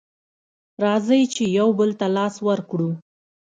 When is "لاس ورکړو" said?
2.17-2.89